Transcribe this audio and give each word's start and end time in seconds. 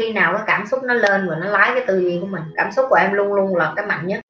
khi 0.00 0.12
nào 0.12 0.32
cái 0.32 0.42
cảm 0.46 0.66
xúc 0.66 0.80
nó 0.82 0.94
lên 0.94 1.28
và 1.28 1.36
nó 1.36 1.46
lái 1.46 1.70
cái 1.74 1.84
tư 1.86 1.98
duy 2.00 2.18
của 2.20 2.26
mình 2.26 2.42
cảm 2.56 2.72
xúc 2.72 2.86
của 2.88 2.96
em 2.96 3.12
luôn 3.12 3.34
luôn 3.34 3.56
là 3.56 3.72
cái 3.76 3.86
mạnh 3.86 4.06
nhất. 4.06 4.20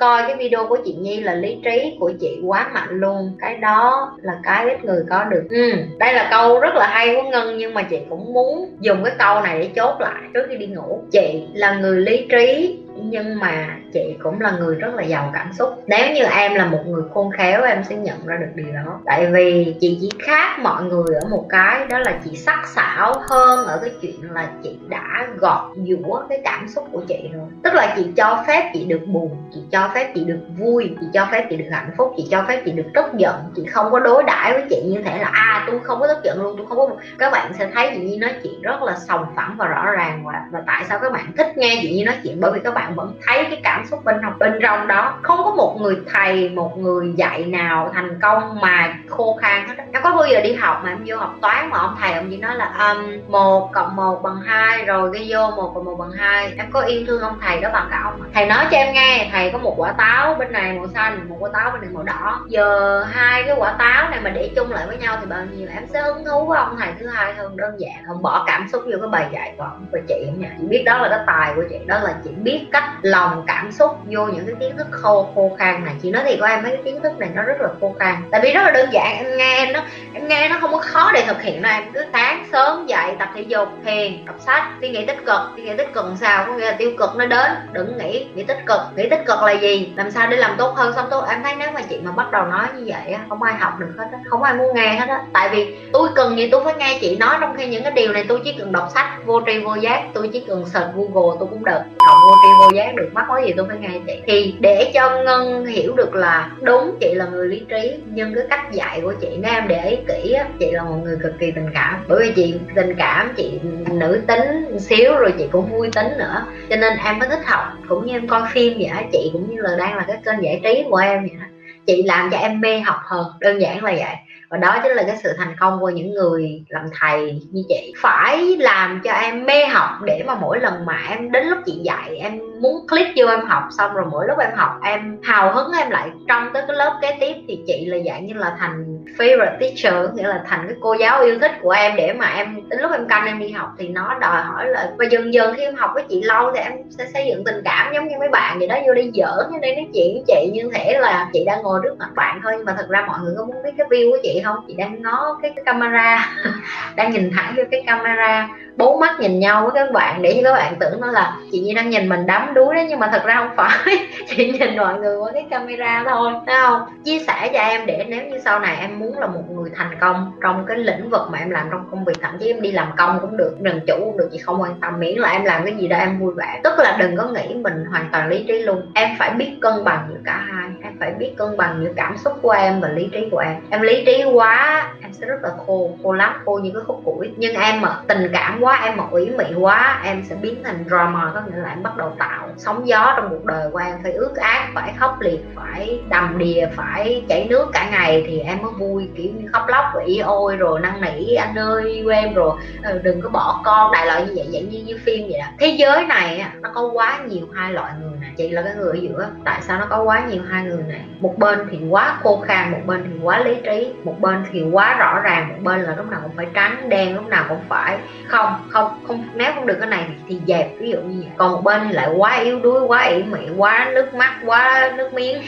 Coi 0.00 0.22
cái 0.26 0.36
video 0.36 0.66
của 0.68 0.78
chị 0.84 0.94
Nhi 0.94 1.20
là 1.20 1.34
lý 1.34 1.58
trí 1.64 1.96
của 2.00 2.12
chị 2.20 2.40
quá 2.46 2.70
mạnh 2.74 2.90
luôn 2.90 3.36
cái 3.40 3.56
đó 3.56 4.12
là 4.22 4.40
cái 4.42 4.70
ít 4.70 4.84
người 4.84 5.04
có 5.10 5.24
được. 5.24 5.44
Ừ, 5.50 5.72
đây 5.98 6.14
là 6.14 6.28
câu 6.30 6.60
rất 6.60 6.74
là 6.74 6.86
hay 6.86 7.14
của 7.14 7.30
Ngân 7.30 7.58
nhưng 7.58 7.74
mà 7.74 7.82
chị 7.82 7.98
cũng 8.10 8.32
muốn 8.32 8.76
dùng 8.80 9.04
cái 9.04 9.14
câu 9.18 9.40
này 9.40 9.58
để 9.58 9.70
chốt 9.76 10.00
lại 10.00 10.22
trước 10.34 10.46
khi 10.48 10.56
đi 10.56 10.66
ngủ. 10.66 11.02
Chị 11.12 11.44
là 11.54 11.74
người 11.74 12.00
lý 12.00 12.26
trí 12.30 12.78
nhưng 12.96 13.40
mà 13.40 13.76
chị 13.92 14.16
cũng 14.22 14.40
là 14.40 14.50
người 14.50 14.74
rất 14.74 14.94
là 14.94 15.02
giàu 15.02 15.30
cảm 15.34 15.52
xúc. 15.52 15.82
Nếu 15.86 16.14
như 16.14 16.24
em 16.24 16.54
là 16.54 16.66
một 16.66 16.86
người 16.86 17.02
khôn 17.14 17.30
khéo 17.30 17.62
em 17.62 17.84
sẽ 17.84 17.96
nhận 17.96 18.26
ra 18.26 18.36
được 18.36 18.50
điều 18.54 18.72
đó. 18.72 19.00
Tại 19.06 19.26
vì 19.26 19.76
chị 19.80 19.98
chỉ 20.00 20.10
khác 20.22 20.58
mọi 20.58 20.84
người 20.84 21.14
ở 21.22 21.28
một 21.30 21.46
cái 21.48 21.86
đó 21.86 21.98
là 21.98 22.12
chị 22.24 22.36
sắc 22.36 22.68
sảo 22.74 23.14
hơn 23.30 23.66
ở 23.66 23.78
cái 23.82 23.90
chuyện 24.02 24.16
là 24.30 24.48
chị 24.62 24.78
đã 24.88 25.26
gọt 25.36 25.76
giũa 25.76 26.22
cái 26.28 26.40
cảm 26.44 26.68
xúc 26.68 26.88
của 26.92 27.00
chị 27.08 27.30
rồi. 27.32 27.46
Tức 27.62 27.74
là 27.74 27.94
chị 27.96 28.06
cho 28.16 28.44
phép 28.46 28.70
chị 28.74 28.84
được 28.84 29.06
buồn 29.06 29.36
chị 29.54 29.60
cho 29.72 29.90
phép 29.94 30.12
chị 30.14 30.24
được 30.24 30.40
vui 30.58 30.96
chị 31.00 31.06
cho 31.12 31.28
phép 31.32 31.46
chị 31.50 31.56
được 31.56 31.68
hạnh 31.70 31.90
phúc 31.96 32.14
chị 32.16 32.28
cho 32.30 32.44
phép 32.48 32.62
chị 32.64 32.72
được 32.72 32.86
tức 32.94 33.04
giận. 33.16 33.34
Chị 33.56 33.64
không 33.64 33.90
có 33.90 34.00
đối 34.00 34.22
đãi 34.22 34.52
với 34.52 34.62
chị 34.70 34.82
như 34.86 35.02
thể 35.02 35.18
là 35.18 35.30
à 35.32 35.64
tôi 35.66 35.80
không 35.84 36.00
có 36.00 36.06
tức 36.06 36.18
giận 36.24 36.42
luôn 36.42 36.54
tôi 36.56 36.66
không 36.66 36.78
có 36.78 36.88
các 37.18 37.32
bạn 37.32 37.52
sẽ 37.58 37.68
thấy 37.74 37.90
chị 37.94 38.00
như 38.00 38.18
nói 38.20 38.30
chuyện 38.42 38.62
rất 38.62 38.82
là 38.82 38.96
sòng 39.08 39.26
phẳng 39.36 39.54
và 39.58 39.66
rõ 39.66 39.90
ràng 39.90 40.22
và, 40.24 40.32
và 40.50 40.62
tại 40.66 40.84
sao 40.88 40.98
các 40.98 41.12
bạn 41.12 41.32
thích 41.36 41.56
nghe 41.56 41.78
chị 41.82 41.96
như 41.96 42.04
nói 42.04 42.14
chuyện? 42.22 42.40
Bởi 42.40 42.52
vì 42.52 42.60
các 42.64 42.74
bạn 42.74 42.81
bạn 42.82 42.94
vẫn 42.94 43.14
thấy 43.26 43.44
cái 43.50 43.60
cảm 43.64 43.86
xúc 43.86 44.04
bên 44.04 44.16
trong 44.22 44.38
bên 44.38 44.58
trong 44.62 44.86
đó 44.86 45.18
không 45.22 45.44
có 45.44 45.50
một 45.50 45.76
người 45.80 45.96
thầy 46.12 46.48
một 46.48 46.78
người 46.78 47.12
dạy 47.16 47.44
nào 47.44 47.90
thành 47.94 48.18
công 48.22 48.60
mà 48.60 48.94
khô 49.08 49.38
khan 49.42 49.68
hết 49.68 49.74
nó 49.92 50.00
có 50.00 50.14
bao 50.16 50.26
giờ 50.26 50.40
đi 50.40 50.54
học 50.54 50.80
mà 50.84 50.90
em 50.90 50.98
vô 51.06 51.16
học 51.16 51.34
toán 51.42 51.70
mà 51.70 51.78
ông 51.78 51.96
thầy 52.00 52.12
ông 52.12 52.26
chỉ 52.30 52.36
nói 52.36 52.56
là 52.56 52.72
um, 52.78 53.18
một 53.28 53.70
cộng 53.72 53.96
một 53.96 54.22
bằng 54.22 54.40
hai 54.46 54.84
rồi 54.84 55.10
ghi 55.12 55.26
vô 55.28 55.50
một 55.50 55.72
cộng 55.74 55.84
một 55.84 55.94
bằng 55.98 56.10
hai 56.10 56.54
em 56.58 56.70
có 56.72 56.80
yêu 56.80 57.02
thương 57.06 57.20
ông 57.20 57.38
thầy 57.40 57.60
đó 57.60 57.70
bằng 57.72 57.88
cả 57.90 58.00
ông 58.04 58.20
thầy 58.34 58.46
nói 58.46 58.64
cho 58.70 58.76
em 58.76 58.94
nghe 58.94 59.28
thầy 59.32 59.50
có 59.50 59.58
một 59.58 59.74
quả 59.76 59.92
táo 59.92 60.34
bên 60.34 60.52
này 60.52 60.72
màu 60.72 60.86
xanh 60.94 61.28
một 61.28 61.36
quả 61.40 61.50
táo 61.52 61.70
bên 61.70 61.80
này 61.80 61.90
màu 61.92 62.02
đỏ. 62.02 62.40
Giờ 62.48 63.02
hai 63.02 63.42
cái 63.42 63.56
quả 63.58 63.74
táo 63.78 64.10
này 64.10 64.20
mà 64.24 64.30
để 64.30 64.50
chung 64.56 64.72
lại 64.72 64.86
với 64.86 64.96
nhau 64.96 65.16
thì 65.20 65.26
bao 65.26 65.44
nhiêu 65.52 65.68
em 65.74 65.86
sẽ 65.92 66.02
hứng 66.02 66.24
thú 66.24 66.46
với 66.46 66.58
ông 66.58 66.76
thầy 66.78 66.92
thứ 67.00 67.06
hai 67.06 67.34
hơn 67.34 67.56
đơn 67.56 67.74
giản 67.78 68.04
không 68.06 68.22
bỏ 68.22 68.44
cảm 68.46 68.68
xúc 68.72 68.82
vô 68.84 68.98
cái 69.00 69.08
bài 69.10 69.26
dạy 69.32 69.54
của 69.56 69.64
ông 69.64 69.86
và 69.92 69.98
chị 70.08 70.14
không 70.26 70.40
nhỉ 70.40 70.46
chị 70.58 70.66
biết 70.68 70.82
đó 70.86 70.98
là 70.98 71.08
cái 71.08 71.18
tài 71.26 71.52
của 71.56 71.62
chị 71.70 71.76
đó 71.86 71.98
là 71.98 72.14
chị 72.24 72.30
biết 72.30 72.66
cách 72.72 72.84
lòng 73.02 73.44
cảm 73.46 73.72
xúc 73.72 73.90
vô 74.06 74.26
những 74.26 74.46
cái 74.46 74.54
kiến 74.60 74.76
thức 74.76 74.86
khô 74.90 75.32
khô 75.34 75.56
khan 75.58 75.84
này. 75.84 75.94
Chị 76.02 76.10
nói 76.10 76.22
thì 76.26 76.36
của 76.36 76.46
em, 76.46 76.62
mấy 76.62 76.72
cái 76.72 76.82
kiến 76.84 77.00
thức 77.02 77.18
này 77.18 77.28
nó 77.34 77.42
rất 77.42 77.60
là 77.60 77.68
khô 77.80 77.94
khan. 77.98 78.14
Tại 78.30 78.40
vì 78.44 78.52
rất 78.52 78.62
là 78.64 78.70
đơn 78.70 78.88
giản, 78.92 79.16
em 79.18 79.36
nghe 79.36 79.56
em 79.56 79.72
nó 79.72 79.80
em 80.14 80.28
nghe 80.28 80.48
nó 80.48 80.56
không 80.60 80.72
có 80.72 80.78
khó 80.78 81.12
để 81.14 81.24
thực 81.26 81.42
hiện 81.42 81.62
đâu. 81.62 81.72
Em 81.72 81.92
cứ 81.92 82.04
sáng 82.12 82.44
sớm 82.52 82.86
dậy, 82.86 83.14
tập 83.18 83.28
thể 83.34 83.42
dục, 83.42 83.68
thiền, 83.84 84.24
đọc 84.24 84.36
sách, 84.46 84.62
suy 84.80 84.88
nghĩ 84.88 85.06
tích 85.06 85.24
cực. 85.26 85.40
Suy 85.56 85.62
nghĩ 85.62 85.72
tích 85.78 85.92
cực 85.94 86.04
sao? 86.20 86.44
Có 86.46 86.52
nghĩa 86.52 86.64
là 86.64 86.76
tiêu 86.78 86.90
cực 86.98 87.16
nó 87.16 87.26
đến. 87.26 87.50
Đừng 87.72 87.98
nghĩ 87.98 88.26
nghĩ 88.34 88.42
tích 88.42 88.58
cực. 88.66 88.80
Nghĩ 88.96 89.08
tích 89.08 89.22
cực 89.26 89.42
là 89.42 89.52
gì? 89.52 89.92
Làm 89.96 90.10
sao 90.10 90.26
để 90.26 90.36
làm 90.36 90.54
tốt 90.58 90.74
hơn? 90.76 90.92
Xong 90.96 91.06
tốt 91.10 91.24
em 91.28 91.42
thấy 91.42 91.54
nếu 91.58 91.70
mà 91.72 91.80
chị 91.82 92.00
mà 92.02 92.12
bắt 92.12 92.30
đầu 92.30 92.44
nói 92.44 92.66
như 92.76 92.84
vậy 92.86 93.16
không 93.28 93.42
ai 93.42 93.54
học 93.54 93.72
được 93.78 93.90
hết 93.98 94.06
á. 94.12 94.18
Không 94.30 94.42
ai 94.42 94.54
muốn 94.54 94.74
nghe 94.74 94.88
hết 94.88 95.08
á. 95.08 95.20
Tại 95.32 95.48
vì 95.48 95.76
tôi 95.92 96.08
cần 96.14 96.36
gì 96.36 96.48
tôi 96.52 96.64
phải 96.64 96.74
nghe 96.74 96.98
chị 97.00 97.16
nói. 97.16 97.36
Trong 97.40 97.56
khi 97.56 97.66
những 97.66 97.82
cái 97.82 97.92
điều 97.92 98.12
này 98.12 98.24
tôi 98.28 98.40
chỉ 98.44 98.54
cần 98.58 98.72
đọc 98.72 98.88
sách 98.94 99.06
vô 99.24 99.40
tri 99.46 99.58
vô 99.58 99.74
giác, 99.74 100.02
tôi 100.14 100.30
chỉ 100.32 100.44
cần 100.48 100.64
search 100.66 100.94
google 100.94 101.36
tôi 101.40 101.48
cũng 101.50 101.64
được. 101.64 101.80
Học 102.06 102.16
vô 102.26 102.34
tri 102.42 102.48
vô 102.58 102.61
giác 102.74 102.94
được 102.94 103.08
mắc 103.12 103.24
có 103.28 103.40
gì 103.46 103.52
tôi 103.56 103.66
phải 103.68 103.78
nghe 103.78 103.88
chị. 104.06 104.20
Thì 104.26 104.54
để 104.60 104.90
cho 104.94 105.22
ngân 105.24 105.66
hiểu 105.66 105.94
được 105.94 106.14
là 106.14 106.50
đúng, 106.62 106.96
chị 107.00 107.14
là 107.14 107.26
người 107.26 107.48
lý 107.48 107.62
trí, 107.68 107.94
nhưng 108.06 108.34
cái 108.34 108.44
cách 108.50 108.72
dạy 108.72 109.00
của 109.00 109.14
chị 109.20 109.28
nếu 109.40 109.52
em 109.52 109.68
để 109.68 109.90
ý 109.90 109.96
kỹ 110.08 110.32
á, 110.32 110.46
chị 110.60 110.70
là 110.70 110.82
một 110.82 110.96
người 111.04 111.16
cực 111.22 111.32
kỳ 111.38 111.50
tình 111.50 111.68
cảm. 111.74 112.04
Bởi 112.08 112.18
vì 112.22 112.32
chị 112.36 112.54
tình 112.74 112.94
cảm, 112.98 113.32
chị 113.36 113.60
nữ 113.90 114.22
tính 114.26 114.78
xíu, 114.78 115.16
rồi 115.16 115.34
chị 115.38 115.46
cũng 115.52 115.70
vui 115.72 115.90
tính 115.94 116.18
nữa. 116.18 116.46
Cho 116.70 116.76
nên 116.76 116.92
em 117.04 117.18
mới 117.18 117.28
thích 117.28 117.44
học, 117.44 117.64
cũng 117.88 118.06
như 118.06 118.12
em 118.12 118.28
coi 118.28 118.42
phim 118.52 118.78
vậy 118.78 118.86
á, 118.86 119.02
chị 119.12 119.30
cũng 119.32 119.54
như 119.54 119.62
là 119.62 119.70
đang 119.78 119.96
là 119.96 120.04
cái 120.08 120.16
kênh 120.24 120.44
giải 120.44 120.60
trí 120.64 120.84
của 120.90 120.96
em 120.96 121.22
vậy 121.22 121.36
đó 121.40 121.46
chị 121.86 122.02
làm 122.02 122.30
cho 122.30 122.38
em 122.38 122.60
mê 122.60 122.80
học 122.80 122.98
hơn, 123.04 123.26
đơn 123.40 123.60
giản 123.60 123.84
là 123.84 123.92
vậy. 123.92 124.14
Và 124.50 124.56
đó 124.58 124.80
chính 124.82 124.92
là 124.92 125.02
cái 125.02 125.16
sự 125.22 125.32
thành 125.38 125.54
công 125.60 125.80
của 125.80 125.88
những 125.88 126.14
người 126.14 126.62
làm 126.68 126.84
thầy 127.00 127.40
như 127.50 127.62
chị. 127.68 127.92
Phải 127.96 128.56
làm 128.58 129.00
cho 129.04 129.12
em 129.12 129.46
mê 129.46 129.66
học 129.66 129.90
để 130.04 130.22
mà 130.26 130.34
mỗi 130.34 130.60
lần 130.60 130.84
mà 130.86 130.98
em 131.10 131.32
đến 131.32 131.46
lúc 131.46 131.58
chị 131.66 131.72
dạy, 131.82 132.16
em 132.16 132.40
muốn 132.62 132.86
click 132.88 133.10
vô 133.16 133.26
em 133.26 133.40
học 133.46 133.62
xong 133.78 133.94
rồi 133.94 134.04
mỗi 134.10 134.26
lúc 134.28 134.38
em 134.38 134.50
học 134.56 134.80
em 134.82 135.18
hào 135.22 135.52
hứng 135.54 135.72
em 135.80 135.90
lại 135.90 136.10
trong 136.28 136.50
tới 136.54 136.62
cái 136.68 136.76
lớp 136.76 136.98
kế 137.02 137.16
tiếp 137.20 137.34
thì 137.48 137.60
chị 137.66 137.86
là 137.86 137.96
dạng 138.06 138.26
như 138.26 138.34
là 138.34 138.56
thành 138.58 139.04
favorite 139.18 139.58
teacher 139.60 140.14
nghĩa 140.14 140.28
là 140.28 140.42
thành 140.46 140.64
cái 140.68 140.76
cô 140.80 140.94
giáo 140.94 141.22
yêu 141.22 141.38
thích 141.38 141.52
của 141.62 141.70
em 141.70 141.96
để 141.96 142.12
mà 142.12 142.26
em 142.26 142.68
đến 142.68 142.80
lúc 142.80 142.92
em 142.92 143.08
canh 143.08 143.26
em 143.26 143.38
đi 143.38 143.50
học 143.50 143.68
thì 143.78 143.88
nó 143.88 144.18
đòi 144.20 144.42
hỏi 144.42 144.68
là 144.68 144.92
và 144.98 145.04
dần 145.04 145.34
dần 145.34 145.54
khi 145.56 145.62
em 145.62 145.74
học 145.74 145.90
với 145.94 146.04
chị 146.08 146.22
lâu 146.22 146.52
thì 146.54 146.60
em 146.60 146.72
sẽ 146.90 147.06
xây 147.14 147.26
dựng 147.26 147.44
tình 147.44 147.62
cảm 147.64 147.94
giống 147.94 148.08
như 148.08 148.18
mấy 148.18 148.28
bạn 148.28 148.58
vậy 148.58 148.68
đó 148.68 148.76
vô 148.86 148.94
đi 148.94 149.10
giỡn 149.14 149.52
như 149.52 149.58
đây 149.62 149.74
nói 149.76 149.86
chuyện 149.94 150.14
với 150.14 150.24
chị 150.26 150.50
như 150.52 150.70
thể 150.74 150.98
là 150.98 151.28
chị 151.32 151.44
đang 151.44 151.62
ngồi 151.62 151.80
trước 151.82 151.96
mặt 151.98 152.08
bạn 152.14 152.40
thôi. 152.42 152.52
Nhưng 152.56 152.64
mà 152.64 152.74
thật 152.76 152.86
ra 152.88 153.04
mọi 153.06 153.18
người 153.22 153.34
có 153.38 153.44
muốn 153.44 153.62
biết 153.62 153.70
cái 153.78 153.86
view 153.86 154.10
của 154.10 154.18
chị 154.22 154.42
không? 154.44 154.56
Chị 154.68 154.74
đang 154.78 155.02
ngó 155.02 155.38
cái, 155.42 155.52
cái 155.56 155.64
camera 155.64 156.34
đang 156.96 157.10
nhìn 157.10 157.30
thẳng 157.36 157.54
vô 157.56 157.62
cái 157.70 157.82
camera 157.86 158.48
bốn 158.76 159.00
mắt 159.00 159.20
nhìn 159.20 159.38
nhau 159.38 159.62
với 159.62 159.70
các 159.74 159.92
bạn 159.92 160.22
để 160.22 160.40
cho 160.42 160.50
các 160.50 160.54
bạn 160.54 160.74
tưởng 160.80 161.00
nó 161.00 161.06
là 161.06 161.36
chị 161.52 161.60
Nhi 161.60 161.74
đang 161.74 161.90
nhìn 161.90 162.08
mình 162.08 162.26
đắm 162.26 162.54
đuối 162.54 162.74
đấy 162.74 162.86
nhưng 162.88 162.98
mà 162.98 163.08
thật 163.12 163.22
ra 163.24 163.36
không 163.36 163.56
phải. 163.56 164.08
Chị 164.28 164.52
nhìn 164.52 164.76
mọi 164.76 165.00
người 165.00 165.16
qua 165.16 165.30
cái 165.32 165.46
camera 165.50 166.04
thôi, 166.08 166.32
thấy 166.46 166.56
không? 166.62 166.82
Chia 167.04 167.18
sẻ 167.18 167.50
cho 167.52 167.58
em 167.58 167.86
để 167.86 168.06
nếu 168.08 168.26
như 168.26 168.38
sau 168.44 168.58
này 168.58 168.76
em 168.80 168.98
muốn 168.98 169.18
là 169.18 169.26
một 169.26 169.50
người 169.50 169.70
thành 169.74 169.98
công 170.00 170.32
trong 170.42 170.64
cái 170.66 170.76
lĩnh 170.76 171.10
vực 171.10 171.20
mà 171.30 171.38
em 171.38 171.50
làm 171.50 171.68
trong 171.70 171.84
công 171.90 172.04
việc, 172.04 172.16
thậm 172.22 172.38
chí 172.40 172.46
em 172.46 172.62
đi 172.62 172.72
làm 172.72 172.88
công 172.96 173.18
cũng 173.20 173.36
được, 173.36 173.56
làm 173.60 173.80
chủ 173.86 173.94
cũng 173.98 174.16
được, 174.16 174.28
chị 174.32 174.38
không 174.38 174.62
quan 174.62 174.74
tâm, 174.80 175.00
miễn 175.00 175.18
là 175.18 175.30
em 175.30 175.44
làm 175.44 175.64
cái 175.64 175.74
gì 175.74 175.88
đó 175.88 175.96
em 175.96 176.18
vui 176.18 176.34
vẻ. 176.36 176.60
Tức 176.64 176.78
là 176.78 176.96
đừng 176.98 177.16
có 177.16 177.24
nghĩ 177.24 177.54
mình 177.54 177.84
hoàn 177.90 178.08
toàn 178.12 178.28
lý 178.28 178.44
trí 178.48 178.58
luôn. 178.58 178.90
Em 178.94 179.08
phải 179.18 179.30
biết 179.30 179.56
cân 179.60 179.84
bằng 179.84 180.06
giữa 180.08 180.20
cả 180.24 180.44
hai, 180.52 180.70
em 180.82 180.92
phải 181.00 181.10
biết 181.10 181.34
cân 181.38 181.56
bằng 181.56 181.80
giữa 181.82 181.90
cảm 181.96 182.18
xúc 182.18 182.32
của 182.42 182.50
em 182.50 182.80
và 182.80 182.88
lý 182.88 183.08
trí 183.12 183.28
của 183.30 183.38
em. 183.38 183.56
Em 183.70 183.80
lý 183.80 184.04
trí 184.06 184.24
quá, 184.32 184.86
em 185.02 185.12
sẽ 185.12 185.26
rất 185.26 185.42
là 185.42 185.50
khô 185.66 185.90
khô 186.02 186.12
lắm, 186.12 186.32
khô 186.44 186.58
như 186.62 186.70
cái 186.74 186.82
khúc 186.86 187.00
củi. 187.04 187.32
Nhưng 187.36 187.54
em 187.54 187.80
mà 187.80 187.96
tình 188.08 188.30
cảm 188.32 188.61
quá 188.62 188.80
em 188.84 188.96
mà 188.96 189.04
ủy 189.10 189.30
mị 189.30 189.44
quá 189.60 190.00
em 190.04 190.22
sẽ 190.28 190.34
biến 190.34 190.62
thành 190.64 190.84
drama 190.88 191.30
có 191.34 191.40
nghĩa 191.40 191.56
là 191.56 191.68
em 191.68 191.82
bắt 191.82 191.96
đầu 191.96 192.12
tạo 192.18 192.48
sóng 192.56 192.88
gió 192.88 193.14
trong 193.16 193.28
cuộc 193.30 193.44
đời 193.44 193.70
của 193.72 193.78
em 193.78 193.98
phải 194.02 194.12
ước 194.12 194.36
ác 194.36 194.68
phải 194.74 194.94
khóc 194.98 195.16
liệt 195.20 195.40
phải 195.56 196.00
đầm 196.08 196.38
đìa 196.38 196.66
phải 196.76 197.24
chảy 197.28 197.46
nước 197.48 197.70
cả 197.72 197.88
ngày 197.90 198.24
thì 198.26 198.40
em 198.40 198.62
mới 198.62 198.72
vui 198.78 199.08
kiểu 199.16 199.32
như 199.38 199.48
khóc 199.52 199.62
lóc 199.68 199.84
và 199.94 200.02
ôi 200.24 200.56
rồi 200.56 200.80
năn 200.80 201.00
nỉ 201.00 201.34
anh 201.34 201.58
ơi 201.58 201.90
yêu 201.90 202.08
em 202.08 202.34
rồi 202.34 202.56
ờ, 202.82 202.98
đừng 203.02 203.20
có 203.20 203.28
bỏ 203.28 203.60
con. 203.64 203.92
Đại 203.92 204.06
loại 204.06 204.26
như 204.26 204.32
vậy 204.36 204.48
vậy 204.52 204.62
như, 204.70 204.82
như 204.86 204.98
phim 205.04 205.28
vậy 205.30 205.38
đó. 205.38 205.46
Thế 205.58 205.66
giới 205.66 206.04
này 206.06 206.46
nó 206.60 206.70
có 206.74 206.90
quá 206.94 207.20
nhiều 207.28 207.46
hai 207.54 207.72
loại 207.72 207.92
người 208.00 208.18
này 208.20 208.30
chị 208.36 208.50
là 208.50 208.62
cái 208.62 208.74
người 208.74 208.90
ở 208.90 208.98
giữa 209.02 209.28
tại 209.44 209.60
sao 209.62 209.78
nó 209.78 209.86
có 209.90 210.02
quá 210.02 210.26
nhiều 210.26 210.42
hai 210.50 210.64
người 210.64 210.82
này? 210.88 211.04
Một 211.20 211.34
bên 211.38 211.68
thì 211.70 211.78
quá 211.90 212.18
khô 212.22 212.44
khan 212.46 212.70
một 212.72 212.80
bên 212.86 213.04
thì 213.04 213.10
quá 213.22 213.38
lý 213.38 213.54
trí 213.64 213.92
một 214.04 214.16
bên 214.20 214.44
thì 214.52 214.62
quá 214.72 214.96
rõ 214.98 215.20
ràng 215.20 215.48
một 215.48 215.58
bên 215.62 215.80
là 215.80 215.94
lúc 215.96 216.06
nào 216.10 216.20
cũng 216.22 216.36
phải 216.36 216.46
trắng 216.54 216.88
đen 216.88 217.14
lúc 217.14 217.26
nào 217.26 217.44
cũng 217.48 217.60
phải 217.68 217.98
không 218.24 218.51
không 218.68 218.90
không 219.06 219.24
nếu 219.34 219.52
không 219.54 219.66
được 219.66 219.76
cái 219.80 219.88
này 219.88 220.06
thì 220.28 220.40
dẹp, 220.46 220.70
ví 220.78 220.90
dụ 220.90 220.98
như 221.00 221.20
vậy. 221.20 221.32
Còn 221.36 221.52
một 221.52 221.60
bên 221.64 221.82
thì 221.88 221.92
lại 221.94 222.08
quá 222.16 222.36
yếu 222.36 222.60
đuối, 222.60 222.80
quá 222.80 223.02
ỉ 223.02 223.22
mị, 223.22 223.40
quá 223.56 223.90
nước 223.94 224.14
mắt, 224.14 224.40
quá 224.46 224.92
nước 224.96 225.14
miếng 225.14 225.42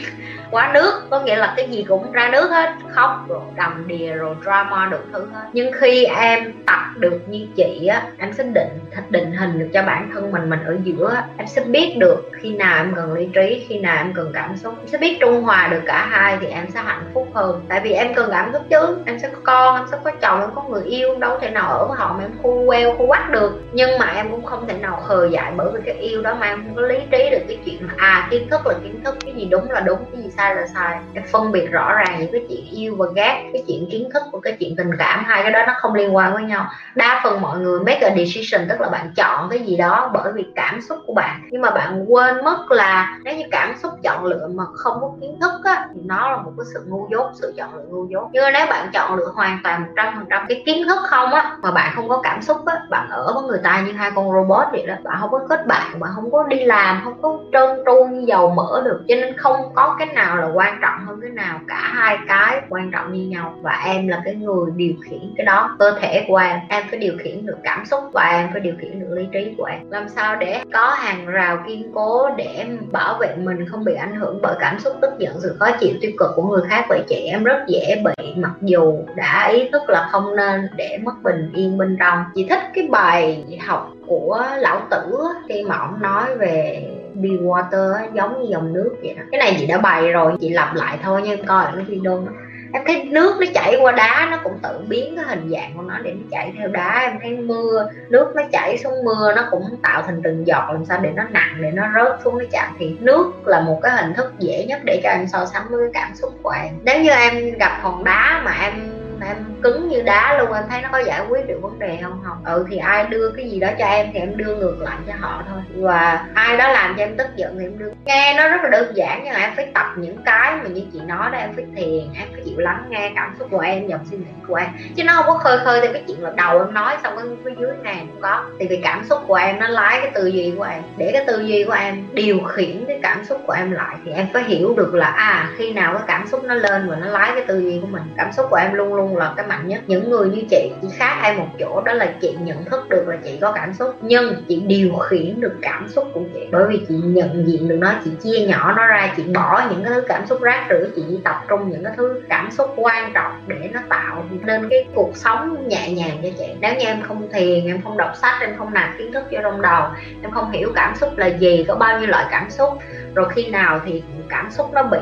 quá 0.51 0.71
nước, 0.73 1.01
có 1.09 1.19
nghĩa 1.19 1.35
là 1.35 1.53
cái 1.57 1.69
gì 1.69 1.85
cũng 1.87 2.11
ra 2.11 2.29
nước 2.31 2.49
hết, 2.49 2.69
khóc 2.89 3.25
rồi 3.27 3.41
đầm 3.55 3.87
đìa 3.87 4.13
rồi 4.13 4.35
drama 4.43 4.85
đủ 4.85 4.97
thứ 5.13 5.27
hết. 5.33 5.45
Nhưng 5.53 5.71
khi 5.79 6.05
em 6.05 6.53
tập 6.65 6.79
được 6.95 7.19
như 7.27 7.47
chị 7.55 7.87
á, 7.87 8.07
em 8.17 8.33
sẽ 8.33 8.43
định 8.43 8.79
định 9.09 9.31
hình 9.31 9.59
được 9.59 9.67
cho 9.73 9.83
bản 9.83 10.09
thân 10.13 10.31
mình 10.31 10.49
mình 10.49 10.59
ở 10.65 10.77
giữa 10.83 11.15
em 11.37 11.47
sẽ 11.47 11.63
biết 11.63 11.95
được 11.97 12.31
khi 12.41 12.55
nào 12.55 12.77
em 12.77 12.93
cần 12.95 13.13
lý 13.13 13.27
trí, 13.33 13.65
khi 13.69 13.79
nào 13.79 13.97
em 13.97 14.13
cần 14.13 14.31
cảm 14.33 14.57
xúc. 14.57 14.73
Em 14.79 14.87
sẽ 14.87 14.97
biết 14.97 15.17
trung 15.21 15.43
hòa 15.43 15.67
được 15.71 15.81
cả 15.85 16.07
hai 16.11 16.37
thì 16.41 16.47
em 16.47 16.65
sẽ 16.73 16.81
hạnh 16.85 17.03
phúc 17.13 17.27
hơn. 17.33 17.65
Tại 17.69 17.79
vì 17.83 17.91
em 17.91 18.13
cần 18.13 18.29
cảm 18.31 18.53
xúc 18.53 18.61
chứ, 18.69 18.97
em 19.05 19.19
sẽ 19.19 19.29
có 19.29 19.39
con, 19.43 19.75
em 19.75 19.85
sẽ 19.91 19.97
có 20.03 20.11
chồng, 20.21 20.41
em 20.41 20.49
có 20.55 20.63
người 20.69 20.83
yêu, 20.83 21.15
đâu 21.19 21.37
thể 21.41 21.49
nào 21.49 21.69
ở 21.69 21.85
với 21.87 21.97
họ 21.97 22.15
mà 22.17 22.23
em 22.23 22.31
khu 22.41 22.63
queo 22.67 22.95
khu 22.95 23.07
quắt 23.07 23.31
được. 23.31 23.61
Nhưng 23.73 23.99
mà 23.99 24.05
em 24.15 24.31
cũng 24.31 24.45
không 24.45 24.67
thể 24.67 24.73
nào 24.77 25.03
khờ 25.07 25.27
dại 25.31 25.51
bởi 25.55 25.67
vì 25.73 25.79
cái 25.85 25.95
yêu 25.95 26.21
đó 26.21 26.37
mà 26.39 26.47
em 26.47 26.63
không 26.63 26.75
có 26.75 26.81
lý 26.81 26.97
trí 27.11 27.29
được 27.31 27.41
cái 27.47 27.57
chuyện 27.65 27.87
mà 27.87 27.93
à 27.97 28.27
kiến 28.31 28.49
thức 28.49 28.67
là 28.67 28.73
kiến 28.83 29.03
thức, 29.03 29.15
cái 29.25 29.33
gì 29.33 29.45
đúng 29.45 29.71
là 29.71 29.79
đúng, 29.79 29.99
cái 30.13 30.21
gì 30.23 30.29
sai 30.37 30.55
là 30.55 30.67
sai. 30.73 30.99
Em 31.13 31.23
phân 31.31 31.51
biệt 31.51 31.67
rõ 31.71 31.93
ràng 31.93 32.19
những 32.19 32.31
cái 32.31 32.45
chuyện 32.49 32.65
yêu 32.71 32.95
và 32.97 33.05
ghét, 33.15 33.49
cái 33.53 33.63
chuyện 33.67 33.87
kiến 33.91 34.09
thức 34.13 34.23
và 34.33 34.39
cái 34.43 34.57
chuyện 34.59 34.75
tình 34.77 34.91
cảm, 34.99 35.23
hai 35.25 35.43
cái 35.43 35.51
đó 35.51 35.59
nó 35.67 35.73
không 35.77 35.93
liên 35.93 36.15
quan 36.15 36.33
với 36.33 36.43
nhau. 36.43 36.65
Đa 36.95 37.21
phần 37.23 37.41
mọi 37.41 37.59
người 37.59 37.79
make 37.79 38.09
a 38.09 38.15
decision, 38.15 38.67
tức 38.69 38.81
là 38.81 38.89
bạn 38.89 39.13
chọn 39.15 39.49
cái 39.49 39.59
gì 39.59 39.77
đó 39.77 40.11
bởi 40.13 40.33
vì 40.33 40.45
cảm 40.55 40.81
xúc 40.81 40.99
của 41.07 41.13
bạn. 41.13 41.41
Nhưng 41.51 41.61
mà 41.61 41.71
bạn 41.71 42.05
quên 42.07 42.43
mất 42.43 42.65
là 42.69 43.17
nếu 43.23 43.37
như 43.37 43.43
cảm 43.51 43.73
xúc 43.83 43.91
chọn 44.03 44.25
lựa 44.25 44.47
mà 44.55 44.63
không 44.73 44.97
có 45.01 45.11
kiến 45.21 45.37
thức 45.41 45.51
á, 45.63 45.87
thì 45.93 46.01
nó 46.05 46.31
là 46.31 46.37
một 46.37 46.51
cái 46.57 46.65
sự 46.73 46.85
ngu 46.87 47.07
dốt, 47.11 47.31
sự 47.33 47.53
chọn 47.57 47.75
lựa 47.75 47.83
ngu 47.89 48.07
dốt. 48.09 48.29
Nhưng 48.31 48.43
nếu 48.53 48.65
bạn 48.69 48.89
chọn 48.93 49.15
lựa 49.15 49.31
hoàn 49.35 49.59
toàn 49.63 49.81
một 49.81 49.87
trăm 49.95 50.13
phần 50.15 50.25
trăm 50.29 50.45
cái 50.49 50.63
kiến 50.65 50.87
thức 50.87 50.99
không 51.09 51.31
á, 51.31 51.57
mà 51.61 51.71
bạn 51.71 51.91
không 51.95 52.09
có 52.09 52.21
cảm 52.23 52.41
xúc 52.41 52.65
á, 52.65 52.81
bạn 52.89 53.09
ở 53.09 53.33
với 53.33 53.43
người 53.43 53.59
ta 53.63 53.83
như 53.85 53.91
hai 53.91 54.11
con 54.15 54.31
robot 54.33 54.65
vậy 54.71 54.85
đó, 54.87 54.95
bạn 55.03 55.17
không 55.19 55.31
có 55.31 55.39
kết 55.49 55.67
bạn 55.67 55.99
bạn 55.99 56.11
không 56.15 56.31
có 56.31 56.43
đi 56.43 56.65
làm, 56.65 57.01
không 57.03 57.21
có 57.21 57.37
trơn 57.53 57.69
tru 57.85 58.05
như 58.05 58.23
dầu 58.27 58.49
mỡ 58.49 58.81
được, 58.85 59.03
cho 59.07 59.15
nên 59.15 59.37
không 59.37 59.75
có 59.75 59.95
cái 59.99 60.07
nào 60.07 60.24
nào 60.25 60.37
là 60.37 60.47
quan 60.53 60.77
trọng 60.81 61.05
hơn 61.05 61.21
cái 61.21 61.31
nào? 61.31 61.59
Cả 61.67 61.81
hai 61.81 62.17
cái 62.27 62.61
quan 62.69 62.91
trọng 62.91 63.13
như 63.13 63.27
nhau. 63.27 63.55
Và 63.61 63.81
em 63.85 64.07
là 64.07 64.21
cái 64.25 64.35
người 64.35 64.71
điều 64.75 64.93
khiển 65.09 65.33
cái 65.37 65.45
đó, 65.45 65.75
cơ 65.79 65.97
thể 66.01 66.25
của 66.27 66.37
em. 66.37 66.59
Em 66.69 66.83
phải 66.89 66.99
điều 66.99 67.13
khiển 67.23 67.45
được 67.45 67.57
cảm 67.63 67.85
xúc 67.85 67.99
và 68.13 68.23
em, 68.23 68.49
phải 68.51 68.61
điều 68.61 68.73
khiển 68.81 68.99
được 68.99 69.09
lý 69.09 69.27
trí 69.31 69.55
của 69.57 69.65
em. 69.65 69.79
Làm 69.89 70.09
sao 70.09 70.35
để 70.35 70.63
có 70.73 70.89
hàng 70.89 71.25
rào 71.25 71.57
kiên 71.67 71.91
cố 71.93 72.29
để 72.37 72.65
bảo 72.91 73.17
vệ 73.19 73.35
mình 73.35 73.65
không 73.69 73.83
bị 73.83 73.93
ảnh 73.93 74.15
hưởng 74.15 74.39
bởi 74.41 74.55
cảm 74.59 74.79
xúc, 74.79 74.93
tức 75.01 75.11
giận, 75.17 75.35
sự 75.39 75.55
khó 75.59 75.71
chịu 75.79 75.93
tiêu 76.01 76.11
cực 76.19 76.29
của 76.35 76.43
người 76.43 76.63
khác? 76.69 76.85
Vậy 76.89 77.03
chị 77.07 77.15
em 77.15 77.43
rất 77.43 77.57
dễ 77.67 78.01
bị, 78.05 78.33
mặc 78.35 78.53
dù 78.61 79.03
đã 79.15 79.49
ý 79.53 79.69
thức 79.71 79.89
là 79.89 80.07
không 80.11 80.35
nên, 80.35 80.67
để 80.75 80.99
mất 81.03 81.13
bình 81.23 81.51
yên 81.55 81.77
bên 81.77 81.97
trong. 81.99 82.23
Chị 82.35 82.47
thích 82.49 82.63
cái 82.73 82.87
bài 82.91 83.45
học 83.67 83.91
của 84.07 84.45
lão 84.57 84.81
tử 84.91 85.17
khi 85.49 85.63
mà 85.63 85.77
ông 85.77 86.01
nói 86.01 86.37
về 86.37 86.83
be 87.15 87.29
water 87.29 88.13
giống 88.13 88.41
như 88.41 88.47
dòng 88.51 88.73
nước 88.73 88.95
vậy 89.01 89.15
đó. 89.17 89.23
Cái 89.31 89.39
này 89.39 89.55
chị 89.59 89.65
đã 89.65 89.77
bày 89.77 90.11
rồi, 90.11 90.33
chị 90.41 90.49
lặp 90.49 90.75
lại 90.75 90.97
thôi 91.03 91.21
nha 91.21 91.31
em 91.31 91.45
coi 91.45 91.65
cái 91.75 91.83
video 91.83 92.17
đó. 92.25 92.31
Em 92.73 92.83
thấy 92.87 93.03
nước 93.03 93.35
nó 93.39 93.45
chảy 93.53 93.75
qua 93.81 93.91
đá, 93.91 94.27
nó 94.31 94.37
cũng 94.43 94.59
tự 94.63 94.83
biến 94.87 95.15
cái 95.15 95.25
hình 95.25 95.49
dạng 95.49 95.71
của 95.75 95.81
nó 95.81 95.97
để 96.03 96.13
nó 96.13 96.27
chảy 96.31 96.53
theo 96.57 96.67
đá. 96.67 96.99
Em 96.99 97.19
thấy 97.21 97.37
mưa, 97.37 97.89
nước 98.09 98.31
nó 98.35 98.43
chảy 98.51 98.77
xuống 98.77 99.03
mưa, 99.03 99.33
nó 99.35 99.43
cũng 99.51 99.63
tạo 99.83 100.01
thành 100.01 100.21
từng 100.23 100.47
giọt 100.47 100.69
làm 100.71 100.85
sao 100.85 100.99
để 101.01 101.11
nó 101.15 101.23
nặng, 101.29 101.57
để 101.61 101.71
nó 101.71 101.83
rớt 101.95 102.19
xuống 102.23 102.39
cái 102.39 102.47
chạm. 102.51 102.75
Thì 102.79 102.97
nước 102.99 103.31
là 103.45 103.61
một 103.61 103.79
cái 103.83 103.91
hình 103.91 104.13
thức 104.13 104.33
dễ 104.39 104.65
nhất 104.65 104.81
để 104.83 104.99
cho 105.03 105.09
em 105.09 105.27
so 105.27 105.45
sánh 105.45 105.63
với 105.69 105.79
cái 105.79 106.01
cảm 106.03 106.15
xúc 106.15 106.33
của 106.43 106.49
em. 106.49 106.73
Nếu 106.83 107.01
như 107.01 107.09
em 107.09 107.57
gặp 107.59 107.79
hòn 107.81 108.03
đá 108.03 108.41
mà 108.45 108.51
em 108.61 108.73
em 109.21 109.37
cứng 109.65 109.89
như 109.89 110.01
đá 110.01 110.37
luôn 110.37 110.53
em 110.53 110.63
thấy 110.69 110.81
nó 110.81 110.89
có 110.91 110.99
giải 110.99 111.21
quyết 111.29 111.47
được 111.47 111.59
vấn 111.61 111.79
đề 111.79 111.97
không 112.01 112.21
không? 112.25 112.37
Ừ 112.45 112.65
thì 112.69 112.77
ai 112.77 113.05
đưa 113.09 113.31
cái 113.31 113.49
gì 113.49 113.59
đó 113.59 113.67
cho 113.79 113.85
em 113.85 114.07
thì 114.13 114.19
em 114.19 114.37
đưa 114.37 114.55
ngược 114.55 114.77
lại 114.79 114.97
cho 115.07 115.13
họ 115.19 115.43
thôi. 115.49 115.61
Và 115.75 116.25
ai 116.33 116.57
đó 116.57 116.69
làm 116.69 116.95
cho 116.97 117.03
em 117.03 117.17
tức 117.17 117.27
giận 117.35 117.55
thì 117.59 117.65
em 117.65 117.77
đưa. 117.77 117.91
Nghe 118.05 118.33
nó 118.37 118.47
rất 118.47 118.63
là 118.63 118.69
đơn 118.69 118.91
giản 118.95 119.21
nhưng 119.23 119.33
mà 119.33 119.39
em 119.39 119.51
phải 119.55 119.67
tập 119.73 119.85
những 119.95 120.17
cái 120.25 120.55
mà 120.55 120.69
như 120.69 120.81
chị 120.93 120.99
nói 120.99 121.31
đó, 121.31 121.37
em 121.37 121.53
phải 121.55 121.65
thiền, 121.75 122.13
em 122.19 122.27
phải 122.31 122.41
chịu 122.45 122.57
lắng 122.57 122.85
nghe 122.89 123.11
cảm 123.15 123.35
xúc 123.39 123.47
của 123.51 123.59
em, 123.59 123.87
dòng 123.87 124.05
suy 124.11 124.17
nghĩ 124.17 124.25
của 124.47 124.55
em. 124.55 124.67
Chứ 124.95 125.03
nó 125.03 125.13
không 125.13 125.25
có 125.27 125.37
khơi 125.37 125.59
khơi 125.65 125.81
theo 125.81 125.93
cái 125.93 126.03
chuyện 126.07 126.23
là 126.23 126.31
đầu 126.35 126.59
em 126.59 126.73
nói 126.73 126.97
xong 127.03 127.13
cái 127.17 127.25
phía 127.45 127.51
dưới 127.59 127.71
này 127.83 127.95
cũng 127.99 128.21
có. 128.21 128.43
Thì 128.59 128.67
vì 128.67 128.79
cảm 128.83 129.05
xúc 129.05 129.19
của 129.27 129.35
em 129.35 129.59
nó 129.59 129.67
lái 129.67 129.99
cái 130.01 130.11
tư 130.13 130.27
duy 130.27 130.53
của 130.57 130.63
em. 130.63 130.81
Để 130.97 131.09
cái 131.13 131.23
tư 131.27 131.39
duy 131.39 131.63
của 131.63 131.73
em 131.73 132.07
điều 132.13 132.39
khiển 132.39 132.85
cái 132.87 132.99
cảm 133.03 133.25
xúc 133.25 133.41
của 133.47 133.53
em 133.53 133.71
lại 133.71 133.95
thì 134.05 134.11
em 134.11 134.27
phải 134.33 134.43
hiểu 134.43 134.73
được 134.77 134.95
là 134.95 135.07
à 135.07 135.49
khi 135.57 135.73
nào 135.73 135.93
cái 135.93 136.03
cảm 136.07 136.27
xúc 136.27 136.43
nó 136.43 136.53
lên 136.53 136.89
và 136.89 136.95
nó 136.95 137.07
lái 137.07 137.31
cái 137.35 137.43
tư 137.47 137.59
duy 137.59 137.79
của 137.81 137.87
mình. 137.87 138.03
Cảm 138.17 138.31
xúc 138.31 138.45
của 138.49 138.55
em 138.55 138.73
luôn 138.73 138.93
luôn 138.93 139.17
là 139.17 139.33
cái 139.37 139.45
mạnh 139.55 139.67
nhất. 139.67 139.81
Những 139.87 140.09
người 140.09 140.29
như 140.29 140.41
chị 140.49 140.71
chỉ 140.81 140.87
khác 140.97 141.15
hay 141.21 141.37
một 141.37 141.47
chỗ, 141.59 141.81
đó 141.85 141.93
là 141.93 142.13
chị 142.21 142.35
nhận 142.39 142.65
thức 142.65 142.89
được 142.89 143.07
là 143.07 143.17
chị 143.23 143.37
có 143.41 143.51
cảm 143.51 143.73
xúc. 143.73 143.95
Nhưng 144.01 144.43
chị 144.47 144.63
điều 144.67 144.95
khiển 144.95 145.41
được 145.41 145.53
cảm 145.61 145.89
xúc 145.89 146.07
của 146.13 146.21
chị. 146.33 146.47
Bởi 146.51 146.67
vì 146.67 146.81
chị 146.87 146.95
nhận 147.03 147.47
diện 147.47 147.67
được 147.67 147.77
nó, 147.79 147.93
chị 148.05 148.11
chia 148.23 148.45
nhỏ 148.47 148.73
nó 148.77 148.87
ra, 148.87 149.13
chị 149.17 149.23
bỏ 149.23 149.67
những 149.69 149.83
cái 149.83 149.93
thứ 149.93 150.01
cảm 150.07 150.27
xúc 150.27 150.41
rác 150.41 150.67
rưởi, 150.69 150.89
chị 150.95 151.03
chỉ 151.09 151.17
tập 151.23 151.43
trung 151.47 151.69
những 151.69 151.83
cái 151.83 151.93
thứ 151.97 152.21
cảm 152.29 152.51
xúc 152.51 152.73
quan 152.75 153.11
trọng 153.13 153.31
để 153.47 153.69
nó 153.73 153.79
tạo 153.89 154.25
nên 154.43 154.69
cái 154.69 154.85
cuộc 154.95 155.11
sống 155.17 155.67
nhẹ 155.67 155.91
nhàng 155.91 156.17
cho 156.23 156.29
chị. 156.37 156.45
Nếu 156.59 156.75
như 156.75 156.85
em 156.85 157.01
không 157.01 157.27
thiền, 157.33 157.67
em 157.67 157.81
không 157.83 157.97
đọc 157.97 158.11
sách, 158.21 158.41
em 158.41 158.55
không 158.57 158.73
nạp 158.73 158.89
kiến 158.97 159.11
thức 159.13 159.23
vô 159.31 159.39
trong 159.43 159.61
đầu, 159.61 159.83
em 160.21 160.31
không 160.31 160.51
hiểu 160.51 160.71
cảm 160.75 160.95
xúc 160.95 161.17
là 161.17 161.27
gì, 161.27 161.65
có 161.67 161.75
bao 161.75 161.99
nhiêu 161.99 162.07
loại 162.07 162.25
cảm 162.31 162.49
xúc, 162.49 162.69
rồi 163.15 163.29
khi 163.35 163.49
nào 163.49 163.79
thì 163.85 164.03
cảm 164.29 164.51
xúc 164.51 164.69
nó 164.73 164.83
bị 164.83 164.99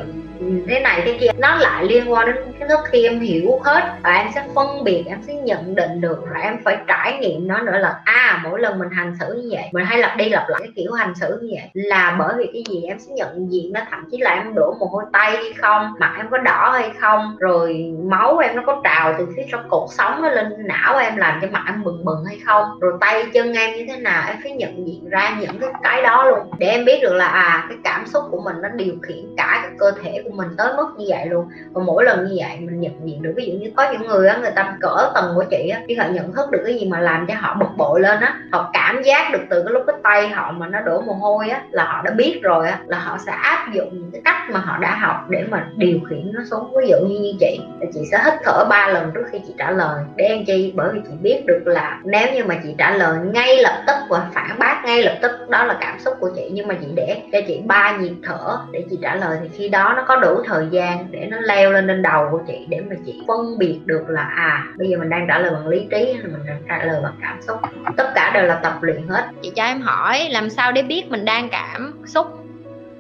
Ừ. 0.50 0.56
thế 0.68 0.80
này 0.80 1.02
thế 1.06 1.18
kia, 1.22 1.28
nó 1.38 1.56
lại 1.56 1.86
liên 1.86 2.12
quan 2.12 2.26
đến 2.28 2.36
kiến 2.60 2.68
thức 2.70 2.80
khi 2.92 3.04
em 3.08 3.20
hiểu 3.20 3.60
hết 3.64 3.84
và 4.04 4.14
em 4.14 4.28
sẽ 4.36 4.44
phân 4.56 4.84
biệt, 4.84 5.04
em 5.08 5.20
sẽ 5.28 5.34
nhận 5.34 5.76
định 5.76 6.02
được 6.02 6.18
rồi 6.30 6.44
em 6.44 6.58
phải 6.66 6.78
trải 6.88 7.18
nghiệm 7.20 7.48
nó 7.48 7.60
nữa 7.60 7.78
là 7.78 8.02
à 8.06 8.40
mỗi 8.44 8.60
lần 8.60 8.80
mình 8.80 8.90
hành 8.92 9.16
xử 9.20 9.34
như 9.34 9.50
vậy, 9.52 9.64
mình 9.72 9.86
hay 9.86 9.98
lặp 10.00 10.18
đi 10.18 10.30
lặp 10.30 10.50
lại 10.50 10.60
cái 10.64 10.72
kiểu 10.76 10.92
hành 10.92 11.14
xử 11.16 11.40
như 11.42 11.50
vậy 11.52 11.70
là 11.74 12.16
bởi 12.20 12.34
vì 12.38 12.50
cái 12.54 12.64
gì 12.70 12.84
em 12.84 13.00
sẽ 13.00 13.12
nhận 13.16 13.52
diện 13.52 13.74
nó, 13.74 13.82
thậm 13.92 14.00
chí 14.12 14.18
là 14.18 14.32
em 14.32 14.56
đổ 14.56 14.76
mồ 14.80 14.86
hôi 14.86 15.04
tay 15.14 15.32
hay 15.32 15.54
không, 15.58 15.94
mặt 16.00 16.14
em 16.18 16.28
có 16.32 16.38
đỏ 16.38 16.70
hay 16.74 16.92
không, 17.00 17.36
rồi 17.40 17.94
máu 18.04 18.38
em 18.38 18.56
nó 18.56 18.64
có 18.66 18.82
trào 18.84 19.16
từ 19.18 19.28
phía 19.36 19.44
trong 19.52 19.70
cột 19.70 19.90
sống 19.92 20.22
nó 20.22 20.30
lên, 20.30 20.46
não 20.68 20.98
em 20.98 21.16
làm 21.18 21.40
cho 21.42 21.48
mặt 21.52 21.64
em 21.68 21.84
bừng 21.84 22.06
bừng 22.06 22.26
hay 22.28 22.40
không, 22.46 22.66
rồi 22.82 22.94
tay 23.02 23.26
chân 23.34 23.54
em 23.54 23.76
như 23.76 23.86
thế 23.88 23.98
nào, 23.98 24.24
em 24.28 24.38
phải 24.44 24.52
nhận 24.52 24.88
diện 24.88 25.10
ra 25.10 25.38
những 25.40 25.60
cái 25.60 25.70
cái 25.84 26.02
đó 26.02 26.24
luôn. 26.24 26.40
Để 26.60 26.68
em 26.68 26.86
biết 26.86 27.00
được 27.02 27.14
là 27.14 27.26
à 27.28 27.66
cái 27.70 27.78
cảm 27.84 28.06
xúc 28.08 28.24
của 28.32 28.42
mình 28.46 28.56
nó 28.62 28.70
điều 28.70 28.94
khiển 29.08 29.26
cả 29.38 29.60
cái 29.64 29.72
cơ 29.78 29.92
thể 30.04 30.22
của 30.24 30.30
mình 30.38 30.48
tới 30.58 30.74
mức 30.78 30.88
như 30.98 31.06
vậy 31.10 31.26
luôn. 31.26 31.48
Và 31.72 31.84
mỗi 31.86 32.04
lần 32.04 32.26
như 32.26 32.36
vậy 32.40 32.58
mình 32.60 32.80
nhận 32.80 33.08
diện 33.08 33.22
được, 33.22 33.34
ví 33.36 33.46
dụ 33.46 33.54
như 33.54 33.72
có 33.78 33.92
những 33.92 34.08
người 34.08 34.28
á, 34.28 34.38
người 34.38 34.52
ta 34.52 34.78
cỡ 34.82 35.12
tầng 35.16 35.32
của 35.36 35.44
chị 35.52 35.70
á, 35.70 35.82
khi 35.88 35.96
họ 35.96 36.06
nhận 36.12 36.34
thức 36.34 36.52
được 36.52 36.62
cái 36.66 36.80
gì 36.80 36.88
mà 36.88 37.00
làm 37.00 37.26
cho 37.28 37.34
họ 37.38 37.56
bực 37.60 37.70
bội 37.78 38.02
lên 38.02 38.20
á, 38.20 38.36
họ 38.52 38.70
cảm 38.74 39.02
giác 39.04 39.30
được 39.34 39.42
từ 39.50 39.64
cái 39.64 39.74
lúc 39.74 39.84
cái 39.88 39.96
tay 40.04 40.30
họ 40.30 40.52
mà 40.52 40.68
nó 40.68 40.82
đổ 40.82 41.02
mồ 41.02 41.14
hôi 41.14 41.50
á, 41.50 41.62
là 41.72 41.84
họ 41.84 42.02
đã 42.02 42.12
biết 42.12 42.40
rồi 42.44 42.68
á, 42.68 42.80
là 42.86 43.00
họ 43.00 43.18
sẽ 43.26 43.32
áp 43.32 43.68
dụng 43.74 43.90
những 43.92 44.10
cái 44.12 44.22
cách 44.26 44.50
mà 44.52 44.60
họ 44.60 44.78
đã 44.78 44.96
học 44.96 45.30
để 45.30 45.44
mà 45.50 45.68
điều 45.76 46.00
khiển 46.10 46.32
nó 46.34 46.42
xuống. 46.52 46.74
Ví 46.78 46.88
dụ 46.88 46.98
như 47.08 47.20
như 47.20 47.34
chị, 47.40 47.60
là 47.80 47.88
chị 47.94 48.00
sẽ 48.12 48.22
hít 48.26 48.34
thở 48.44 48.66
ba 48.70 48.88
lần 48.88 49.12
trước 49.14 49.24
khi 49.32 49.40
chị 49.48 49.54
trả 49.58 49.72
lời. 49.72 50.04
Để 50.16 50.26
anh 50.26 50.46
chi? 50.46 50.74
Bởi 50.76 50.90
vì 50.94 51.00
chị 51.08 51.14
biết 51.22 51.44
được 51.46 51.62
là 51.66 52.00
nếu 52.04 52.34
như 52.34 52.44
mà 52.44 52.56
chị 52.64 52.76
trả 52.78 52.92
lời 52.92 53.18
ngay 53.34 53.58
lập 53.58 53.84
tức 53.88 53.96
và 54.10 54.28
phản 54.34 54.60
bác 54.60 54.82
ngay 54.86 55.04
lập 55.04 55.16
tức, 55.22 55.32
đó 55.50 55.64
là 55.64 55.78
cảm 55.82 56.00
xúc 56.00 56.14
của 56.20 56.30
chị. 56.36 56.50
Nhưng 56.54 56.68
mà 56.68 56.76
chị 56.82 56.88
để 56.96 57.22
cho 57.32 57.40
chị 57.48 57.62
ba 57.66 57.98
nhịp 57.98 58.14
thở 58.24 58.58
để 58.72 58.86
chị 58.90 59.00
trả 59.02 59.16
lời, 59.16 59.38
thì 59.42 59.50
khi 59.58 59.70
đó 59.70 59.94
nó 59.98 60.04
có 60.08 60.16
đủ 60.24 60.42
thời 60.46 60.68
gian 60.72 61.08
để 61.12 61.28
nó 61.32 61.38
leo 61.40 61.72
lên 61.72 61.88
lên 61.88 62.02
đầu 62.02 62.28
của 62.32 62.40
chị 62.48 62.66
để 62.70 62.82
mà 62.90 62.96
chị 63.06 63.22
phân 63.28 63.58
biệt 63.58 63.80
được 63.86 64.04
là 64.08 64.22
à 64.22 64.66
bây 64.78 64.90
giờ 64.90 64.98
mình 64.98 65.10
đang 65.10 65.26
trả 65.28 65.40
lời 65.40 65.52
bằng 65.52 65.68
lý 65.68 65.88
trí 65.92 66.14
hay 66.14 66.24
mình 66.24 66.46
đang 66.48 66.62
trả 66.70 66.86
lời 66.86 67.02
bằng 67.04 67.16
cảm 67.22 67.42
xúc. 67.42 67.58
Tất 67.98 68.12
cả 68.16 68.32
đều 68.34 68.44
là 68.44 68.56
tập 68.56 68.74
luyện 68.82 69.08
hết. 69.08 69.24
Chị 69.42 69.52
cho 69.56 69.64
em 69.64 69.82
hỏi 69.82 70.30
làm 70.30 70.50
sao 70.50 70.72
để 70.72 70.82
biết 70.82 71.12
mình 71.12 71.26
đang 71.26 71.50
cảm 71.50 71.94
xúc? 72.06 72.28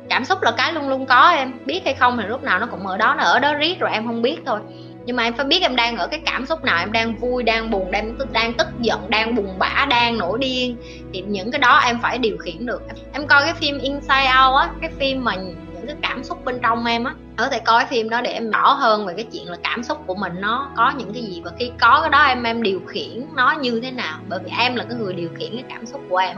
Cảm 0.09 0.25
xúc 0.25 0.41
là 0.41 0.51
cái 0.57 0.73
luôn 0.73 0.89
luôn 0.89 1.05
có 1.05 1.29
em. 1.29 1.51
Biết 1.65 1.81
hay 1.85 1.93
không 1.93 2.17
thì 2.17 2.27
lúc 2.27 2.43
nào 2.43 2.59
nó 2.59 2.65
cũng 2.65 2.87
ở 2.87 2.97
đó, 2.97 3.15
nó 3.17 3.23
ở 3.23 3.39
đó 3.39 3.53
riết 3.53 3.79
rồi 3.79 3.91
em 3.93 4.05
không 4.05 4.21
biết 4.21 4.37
thôi. 4.45 4.59
Nhưng 5.05 5.15
mà 5.15 5.23
em 5.23 5.33
phải 5.33 5.45
biết 5.45 5.61
em 5.61 5.75
đang 5.75 5.97
ở 5.97 6.07
cái 6.07 6.19
cảm 6.25 6.45
xúc 6.45 6.63
nào, 6.63 6.79
em 6.79 6.91
đang 6.91 7.15
vui, 7.15 7.43
đang 7.43 7.71
buồn, 7.71 7.91
đang 7.91 8.15
tức 8.19 8.31
đang 8.31 8.53
tức 8.53 8.67
giận, 8.79 8.99
đang 9.09 9.35
buồn 9.35 9.59
bã, 9.59 9.85
đang 9.89 10.17
nổi 10.17 10.37
điên. 10.39 10.77
Thì 11.13 11.23
những 11.27 11.51
cái 11.51 11.59
đó 11.59 11.81
em 11.85 11.99
phải 12.01 12.17
điều 12.17 12.37
khiển 12.37 12.65
được. 12.65 12.81
Em 13.13 13.27
coi 13.27 13.41
cái 13.41 13.53
phim 13.53 13.79
Inside 13.79 14.31
Out 14.45 14.61
á, 14.61 14.69
cái 14.81 14.89
phim 14.99 15.23
mà 15.23 15.35
những 15.83 16.01
cái 16.01 16.09
cảm 16.09 16.23
xúc 16.23 16.45
bên 16.45 16.59
trong 16.63 16.85
em 16.85 17.03
á. 17.03 17.13
Có 17.37 17.49
thể 17.49 17.59
coi 17.59 17.85
phim 17.85 18.09
đó 18.09 18.21
để 18.21 18.31
em 18.31 18.51
rõ 18.51 18.73
hơn 18.73 19.05
về 19.05 19.13
cái 19.17 19.25
chuyện 19.33 19.49
là 19.49 19.57
cảm 19.63 19.83
xúc 19.83 19.97
của 20.07 20.15
mình 20.15 20.33
nó 20.39 20.69
có 20.75 20.93
những 20.97 21.13
cái 21.13 21.23
gì 21.23 21.41
và 21.45 21.51
khi 21.59 21.71
có 21.79 21.99
cái 22.01 22.09
đó 22.09 22.23
em 22.23 22.43
em 22.43 22.63
điều 22.63 22.81
khiển 22.87 23.25
nó 23.35 23.55
như 23.61 23.79
thế 23.79 23.91
nào. 23.91 24.19
Bởi 24.29 24.39
vì 24.45 24.51
em 24.59 24.75
là 24.75 24.83
cái 24.89 24.97
người 24.97 25.13
điều 25.13 25.29
khiển 25.35 25.51
cái 25.51 25.63
cảm 25.69 25.85
xúc 25.85 26.01
của 26.09 26.17
em. 26.17 26.37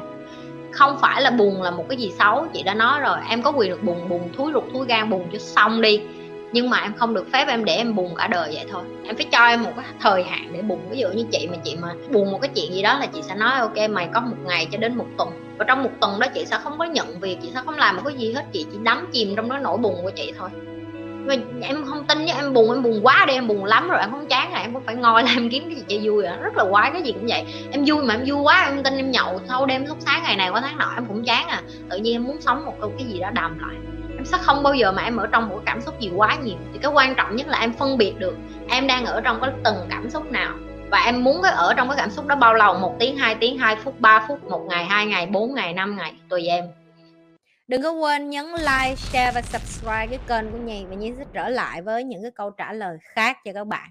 Không 0.72 0.98
phải 1.02 1.22
là 1.22 1.32
buồn 1.32 1.62
là 1.62 1.72
một 1.72 1.86
cái 1.90 1.98
gì 1.98 2.12
xấu, 2.20 2.48
chị 2.54 2.64
đã 2.64 2.74
nói 2.74 3.00
rồi. 3.00 3.18
Em 3.30 3.42
có 3.42 3.52
quyền 3.52 3.70
được 3.70 3.84
buồn 3.84 4.10
buồn 4.10 4.30
thúi 4.38 4.54
ruột 4.54 4.64
thúi 4.74 4.86
gan, 4.88 5.10
buồn 5.10 5.28
cho 5.34 5.40
xong 5.40 5.82
đi 5.82 6.02
nhưng 6.52 6.70
mà 6.70 6.80
em 6.82 6.94
không 6.94 7.14
được 7.14 7.32
phép 7.32 7.48
em 7.48 7.66
để 7.66 7.74
em 7.74 7.96
buồn 7.96 8.16
cả 8.16 8.28
đời 8.28 8.52
vậy 8.54 8.66
thôi. 8.72 8.84
Em 9.06 9.16
phải 9.16 9.26
cho 9.32 9.46
em 9.46 9.64
một 9.64 9.72
cái 9.76 9.86
thời 10.00 10.24
hạn 10.24 10.50
để 10.54 10.62
buồn. 10.62 10.80
Ví 10.90 10.98
dụ 11.00 11.08
như 11.10 11.26
chị 11.32 11.48
mà 11.52 11.58
chị 11.64 11.76
mà 11.82 11.88
buồn 12.10 12.32
một 12.32 12.42
cái 12.42 12.52
chuyện 12.56 12.74
gì 12.74 12.82
đó 12.82 13.00
là 13.00 13.06
chị 13.06 13.22
sẽ 13.22 13.36
nói, 13.36 13.60
ok, 13.60 13.90
mày 13.90 14.10
có 14.14 14.22
một 14.22 14.38
ngày 14.46 14.68
cho 14.72 14.78
đến 14.78 14.98
một 14.98 15.08
tuần. 15.18 15.30
Và 15.58 15.66
trong 15.68 15.84
một 15.84 15.92
tuần 16.02 16.20
đó 16.20 16.28
chị 16.34 16.46
sẽ 16.46 16.58
không 16.64 16.78
có 16.78 16.86
nhận 16.86 17.20
việc, 17.20 17.38
chị 17.42 17.50
sẽ 17.54 17.62
không 17.66 17.78
làm 17.78 17.96
một 17.96 18.02
cái 18.06 18.14
gì 18.14 18.34
hết. 18.34 18.46
Chị 18.54 18.66
chỉ 18.72 18.78
đắm 18.84 19.08
chìm 19.12 19.36
trong 19.36 19.50
đó 19.50 19.58
nỗi 19.58 19.78
buồn 19.78 19.96
của 20.04 20.12
chị 20.16 20.34
thôi. 20.40 20.50
Mà 21.26 21.36
em 21.62 21.86
không 21.86 22.06
tin 22.08 22.26
nhé 22.26 22.34
em 22.38 22.54
buồn 22.54 22.72
em 22.72 22.84
buồn 22.84 23.00
quá 23.04 23.26
đi, 23.28 23.34
em 23.34 23.48
buồn 23.48 23.66
lắm 23.66 23.90
rồi, 23.90 24.00
em 24.00 24.12
không 24.12 24.28
chán 24.28 24.54
là 24.54 24.60
em 24.60 24.74
cũng 24.74 24.84
phải 24.86 24.96
ngồi 24.96 25.24
làm 25.24 25.50
kiếm 25.52 25.64
cái 25.70 25.76
gì 25.76 25.84
cho 25.88 25.96
vui 26.04 26.26
à. 26.26 26.38
Rất 26.42 26.58
là 26.58 26.66
quái, 26.72 26.92
cái 26.92 27.02
gì 27.02 27.12
cũng 27.12 27.28
vậy. 27.28 27.44
Em 27.72 27.84
vui 27.88 28.04
mà 28.04 28.14
em 28.14 28.24
vui 28.26 28.42
quá, 28.42 28.66
em 28.66 28.84
tin 28.84 28.98
em 28.98 29.12
nhậu 29.12 29.42
thâu 29.48 29.66
đêm 29.66 29.86
lúc 29.86 29.98
sáng, 30.00 30.24
ngày 30.24 30.36
này 30.36 30.50
qua 30.50 30.62
tháng 30.62 30.78
nọ 30.78 30.92
em 30.96 31.06
cũng 31.06 31.24
chán 31.24 31.48
à. 31.48 31.62
Tự 31.90 31.98
nhiên 31.98 32.16
em 32.16 32.24
muốn 32.24 32.42
sống 32.42 32.66
một 32.66 32.74
câu 32.82 32.92
cái 32.98 33.08
gì 33.08 33.20
đó 33.20 33.30
đầm 33.34 33.60
lại 33.60 33.76
em 34.26 34.32
sẽ 34.32 34.38
không 34.42 34.64
bao 34.64 34.74
giờ 34.74 34.92
mà 34.92 35.04
em 35.04 35.18
ở 35.18 35.28
trong 35.32 35.50
một 35.50 35.62
cảm 35.66 35.82
xúc 35.82 36.00
gì 36.00 36.12
quá 36.16 36.38
nhiều. 36.44 36.56
Thì 36.74 36.80
cái 36.82 36.92
quan 36.92 37.16
trọng 37.16 37.36
nhất 37.36 37.48
là 37.48 37.60
em 37.60 37.74
phân 37.74 37.98
biệt 37.98 38.14
được 38.18 38.38
em 38.70 38.88
đang 38.88 39.06
ở 39.06 39.22
trong 39.22 39.42
cái 39.42 39.52
từng 39.64 39.76
cảm 39.90 40.10
xúc 40.10 40.32
nào. 40.32 40.54
Và 40.90 41.00
em 41.00 41.24
muốn 41.24 41.42
cái 41.44 41.52
ở 41.52 41.74
trong 41.74 41.90
cái 41.90 41.98
cảm 41.98 42.12
xúc 42.12 42.28
đó 42.28 42.36
bao 42.36 42.54
lâu? 42.54 42.74
Một 42.74 42.96
tiếng 43.00 43.18
hai 43.18 43.36
tiếng 43.36 43.58
hai 43.58 43.76
phút 43.76 44.00
ba 44.00 44.26
phút 44.28 44.44
một 44.44 44.66
ngày 44.70 44.86
hai 44.86 45.06
ngày 45.06 45.26
bốn 45.26 45.56
ngày 45.56 45.74
năm 45.74 45.98
ngày? 45.98 46.14
Tùy 46.30 46.48
em. 46.48 46.66
Đừng 47.68 47.82
có 47.82 47.92
quên 47.92 48.30
nhấn 48.30 48.46
like, 48.46 48.96
share 48.96 49.32
và 49.32 49.42
subscribe 49.42 50.08
cái 50.08 50.20
kênh 50.28 50.52
của 50.52 50.58
nhì 50.58 50.86
và 50.90 50.96
Nhi 50.96 51.14
sẽ 51.18 51.24
trở 51.34 51.50
lại 51.50 51.82
với 51.82 52.04
những 52.04 52.22
cái 52.22 52.32
câu 52.32 52.50
trả 52.50 52.74
lời 52.74 52.98
khác 53.02 53.38
cho 53.46 53.54
các 53.54 53.68
bạn. 53.68 53.90